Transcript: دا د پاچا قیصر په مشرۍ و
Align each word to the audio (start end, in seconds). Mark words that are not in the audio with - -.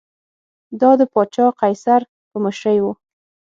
دا 0.81 0.91
د 0.99 1.01
پاچا 1.13 1.45
قیصر 1.61 2.01
په 2.29 2.37
مشرۍ 2.43 2.77
و 2.81 2.85